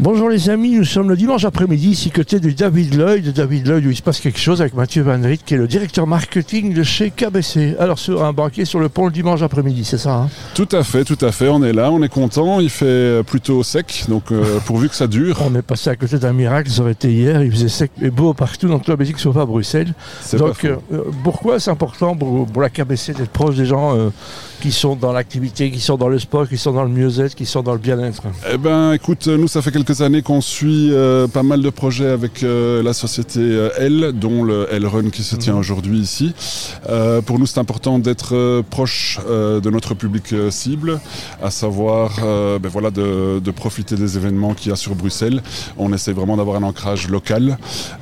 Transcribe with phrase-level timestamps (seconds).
[0.00, 3.32] Bonjour les amis, nous sommes le dimanche après-midi, ici côté de David Lloyd.
[3.32, 5.66] David Lloyd où il se passe quelque chose avec Mathieu Van Riet qui est le
[5.66, 7.74] directeur marketing de chez KBC.
[7.80, 10.30] Alors sur un banquier sur le pont le dimanche après-midi, c'est ça hein?
[10.54, 11.48] Tout à fait, tout à fait.
[11.48, 12.60] On est là, on est content.
[12.60, 15.42] Il fait plutôt sec, donc euh, pourvu que ça dure.
[15.44, 17.42] On est passé à côté d'un miracle, ça aurait été hier.
[17.42, 19.94] Il faisait sec et beau partout dans toute la Belgique, sauf à Bruxelles.
[20.34, 20.76] Donc euh,
[21.24, 24.10] pourquoi c'est important pour, la KBC d'être proche des gens euh,
[24.60, 27.46] qui sont dans l'activité, qui sont dans le sport, qui sont dans le mieux-être, qui
[27.46, 28.22] sont dans le bien-être?
[28.52, 32.08] Eh ben, écoute, nous ça fait quelques années qu'on suit euh, pas mal de projets
[32.08, 35.60] avec euh, la société euh, L, dont le L Run qui se tient mhm.
[35.60, 36.34] aujourd'hui ici.
[37.26, 41.00] pour nous, c'est important d'être proche de notre public cible,
[41.42, 45.42] à savoir ben voilà, de, profiter des événements qu'il y a sur Bruxelles.
[45.76, 47.58] On essaie vraiment d'avoir un ancrage local.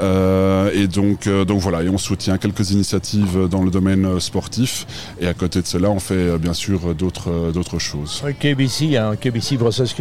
[0.00, 4.86] et donc, donc voilà, et on soutient quelques initiatives dans le domaine sportif.
[5.20, 8.22] Et à côté de cela, on fait bien sûr d'autres choses.
[8.40, 9.58] KBC, KBC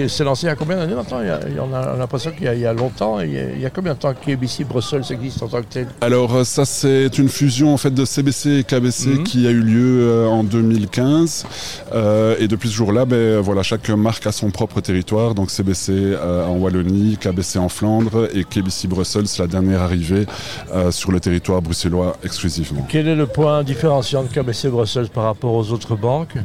[0.07, 1.21] c'est lancé il y a combien d'années maintenant?
[1.21, 3.19] Il y a, l'impression qu'il y, a longtemps.
[3.21, 5.88] Il y a, combien de temps que KBC Brussels existe en tant que tel?
[6.02, 9.23] Alors euh, ça c'est une fusion en fait de CBC et KBC mhm.
[9.23, 11.45] qui a eu lieu euh, en 2015.
[11.94, 15.35] Euh, et depuis ce jour-là, ben, voilà, chaque marque a son propre territoire.
[15.35, 16.16] Donc CBC
[16.47, 20.25] en Wallonie, KBC en Flandre et KBC Brussels, la dernière arrivée
[20.91, 22.85] sur le territoire bruxellois exclusivement.
[22.89, 26.35] Quel est le point différenciant de KBC Brussels par rapport aux autres banques?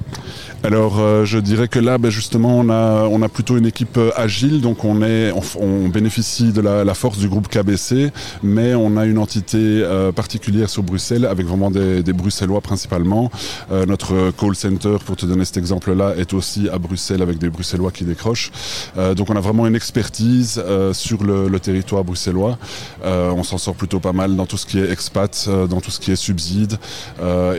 [0.63, 4.61] Alors je dirais que là, ben, justement, on a, plutôt une équipe agile.
[4.61, 8.11] Donc on est, on, bénéficie de la, force du groupe KBC,
[8.43, 13.31] mais on a une entité euh, particulière sur Bruxelles avec vraiment des, Bruxellois principalement.
[13.71, 17.49] Euh, notre call center, pour te donner cet exemple-là, est aussi à Bruxelles avec des
[17.49, 18.51] Bruxellois qui décrochent.
[18.97, 20.63] Euh, donc on a vraiment une expertise
[20.93, 22.59] sur le, territoire bruxellois.
[23.05, 26.01] on s'en sort plutôt pas mal dans tout ce qui est expat, dans tout ce
[26.01, 26.77] qui est subside.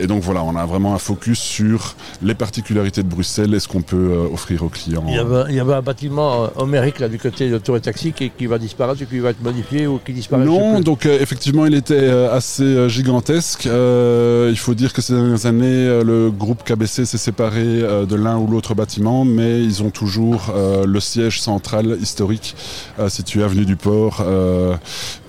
[0.00, 3.68] et donc voilà, on a vraiment un focus sur les particularités de Bruxelles et ce
[3.68, 5.04] qu'on peut offrir aux clients.
[5.08, 7.80] Il y avait, il y avait un bâtiment homérique là du côté de Tour et
[7.80, 11.18] Taxi qui, va disparaître ou qui va être modifié ou qui disparaît Non, donc euh,
[11.20, 13.64] effectivement, il était euh, assez euh, gigantesque.
[13.66, 18.46] il faut dire que ces dernières années, le groupe KBC s'est séparé de l'un ou
[18.46, 20.52] l'autre bâtiment, mais ils ont toujours
[20.86, 22.56] le siège central historique
[23.08, 24.24] situé avenue du Port,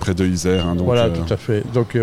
[0.08, 0.66] près de Isère.
[0.66, 1.62] Hein, voilà, tout à fait.
[1.72, 1.96] Donc,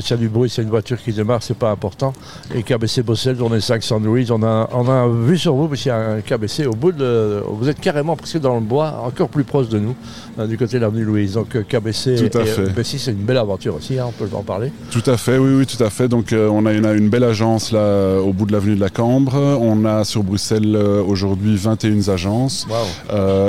[0.00, 2.12] s'il y a du bruit, c'est une voiture qui démarre, c'est pas important.
[2.54, 5.82] Et KBC Bruxelles, on est 500 Louis, on a, on a vu sur vous, parce
[5.82, 7.42] qu'il y a un KBC au bout de.
[7.48, 9.94] Vous êtes carrément presque dans le bois, encore plus proche de nous.
[10.38, 11.34] Euh, du côté de l'avenue Louise.
[11.34, 12.62] Donc euh, KBC, tout à fait.
[12.62, 14.72] Euh, c'est une belle aventure aussi, hein, on peut en parler.
[14.90, 16.08] Tout à fait, oui, oui, tout à fait.
[16.08, 19.34] Donc on a une, belle agence là au bout de l'avenue de la Cambre.
[19.60, 22.66] On a sur Bruxelles aujourd'hui 21 agences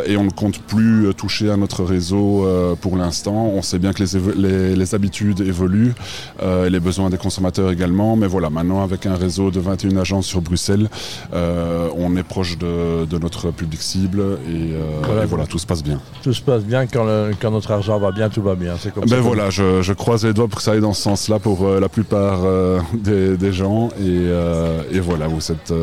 [0.05, 2.45] et on ne compte plus toucher à notre réseau
[2.81, 3.51] pour l'instant.
[3.53, 4.02] On sait bien que
[4.35, 5.93] les, les, habitudes évoluent,
[6.41, 8.15] les besoins des consommateurs également.
[8.15, 10.89] Mais voilà, maintenant avec un réseau de 21 agences sur Bruxelles,
[11.33, 15.99] on est proche de, notre public cible et, voilà, et voilà, tout se passe bien.
[16.23, 18.75] Tout se passe bien quand, notre argent va bien, tout va bien.
[18.79, 21.39] C'est comme ben voilà, je, croise les doigts pour que ça aille dans ce sens-là
[21.39, 23.89] pour euh, la plupart euh, des, gens.
[23.99, 25.73] Et, euh, voilà, vous êtes,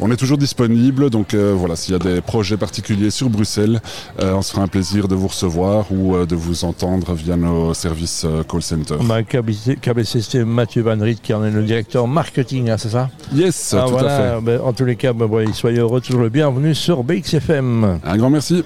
[0.00, 1.10] on est toujours disponible.
[1.10, 3.80] Donc voilà, s'il y a des projets particuliers sur Bruxelles,
[4.18, 8.62] on sera un plaisir de vous recevoir ou de vous entendre via nos services call
[8.62, 8.96] center.
[9.80, 13.10] KBC, c'est Mathieu Van Riet qui en est le directeur marketing, hein, c'est ça?
[13.32, 14.40] Yes, ah, tout à fait.
[14.42, 18.00] Ben, en tous les cas, ben, soyez heureux, toujours le bienvenu sur BXFM.
[18.04, 18.60] Un grand merci.